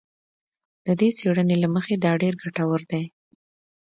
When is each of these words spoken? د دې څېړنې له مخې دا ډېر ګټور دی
د 0.85 0.87
دې 0.99 1.09
څېړنې 1.17 1.55
له 1.63 1.67
مخې 1.75 1.93
دا 1.97 2.11
ډېر 2.21 2.33
ګټور 2.43 2.81
دی 2.91 3.03